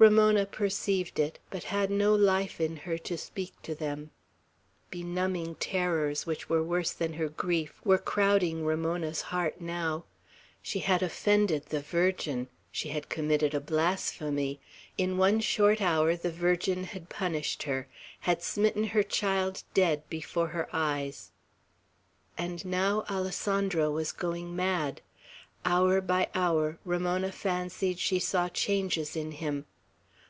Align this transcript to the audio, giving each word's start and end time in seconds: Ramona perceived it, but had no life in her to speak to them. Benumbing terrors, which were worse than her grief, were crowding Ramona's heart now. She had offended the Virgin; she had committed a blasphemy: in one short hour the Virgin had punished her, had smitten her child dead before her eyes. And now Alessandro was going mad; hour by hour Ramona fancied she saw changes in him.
Ramona 0.00 0.46
perceived 0.46 1.18
it, 1.18 1.38
but 1.50 1.64
had 1.64 1.90
no 1.90 2.14
life 2.14 2.58
in 2.58 2.74
her 2.88 2.96
to 2.96 3.18
speak 3.18 3.52
to 3.60 3.74
them. 3.74 4.12
Benumbing 4.90 5.56
terrors, 5.56 6.24
which 6.24 6.48
were 6.48 6.62
worse 6.64 6.92
than 6.92 7.12
her 7.12 7.28
grief, 7.28 7.78
were 7.84 7.98
crowding 7.98 8.64
Ramona's 8.64 9.20
heart 9.20 9.60
now. 9.60 10.06
She 10.62 10.78
had 10.78 11.02
offended 11.02 11.66
the 11.66 11.82
Virgin; 11.82 12.48
she 12.72 12.88
had 12.88 13.10
committed 13.10 13.52
a 13.52 13.60
blasphemy: 13.60 14.58
in 14.96 15.18
one 15.18 15.38
short 15.38 15.82
hour 15.82 16.16
the 16.16 16.32
Virgin 16.32 16.84
had 16.84 17.10
punished 17.10 17.64
her, 17.64 17.86
had 18.20 18.42
smitten 18.42 18.84
her 18.84 19.02
child 19.02 19.64
dead 19.74 20.08
before 20.08 20.46
her 20.48 20.66
eyes. 20.72 21.30
And 22.38 22.64
now 22.64 23.04
Alessandro 23.10 23.90
was 23.90 24.12
going 24.12 24.56
mad; 24.56 25.02
hour 25.66 26.00
by 26.00 26.30
hour 26.34 26.78
Ramona 26.86 27.30
fancied 27.32 27.98
she 27.98 28.18
saw 28.18 28.48
changes 28.48 29.14
in 29.14 29.32
him. 29.32 29.66